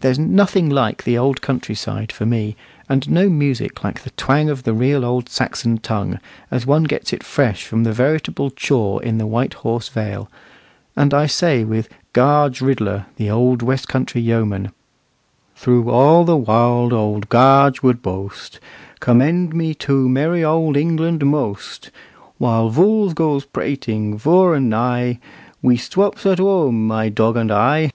There's 0.00 0.18
nothing 0.18 0.68
like 0.68 1.04
the 1.04 1.16
old 1.16 1.40
country 1.40 1.74
side 1.74 2.12
for 2.12 2.26
me, 2.26 2.54
and 2.86 3.08
no 3.08 3.30
music 3.30 3.82
like 3.82 4.02
the 4.02 4.10
twang 4.10 4.50
of 4.50 4.64
the 4.64 4.74
real 4.74 5.06
old 5.06 5.30
Saxon 5.30 5.78
tongue, 5.78 6.18
as 6.50 6.66
one 6.66 6.84
gets 6.84 7.14
it 7.14 7.22
fresh 7.22 7.64
from 7.64 7.82
the 7.82 7.92
veritable 7.94 8.50
chaw 8.50 8.98
in 8.98 9.16
the 9.16 9.26
White 9.26 9.54
Horse 9.54 9.88
Vale; 9.88 10.28
and 10.94 11.14
I 11.14 11.24
say 11.24 11.64
with 11.64 11.88
"Gaarge 12.12 12.60
Ridler," 12.60 13.06
the 13.16 13.30
old 13.30 13.62
west 13.62 13.88
country 13.88 14.20
yeoman, 14.20 14.70
"Throo 15.56 15.84
aall 15.84 16.26
the 16.26 16.36
waarld 16.36 16.92
owld 16.92 17.30
Gaarge 17.30 17.82
would 17.82 18.02
bwoast, 18.02 18.58
Commend 19.00 19.54
me 19.54 19.72
to 19.76 20.10
merry 20.10 20.44
owld 20.44 20.76
England 20.76 21.22
mwoast; 21.22 21.88
While 22.36 22.68
vools 22.70 23.14
gwoes 23.14 23.46
prating 23.50 24.18
vur 24.18 24.52
and 24.52 24.68
nigh, 24.68 25.20
We 25.62 25.78
stwops 25.78 26.26
at 26.26 26.36
whum, 26.38 26.86
my 26.86 27.08
dog 27.08 27.38
and 27.38 27.50
I." 27.50 27.92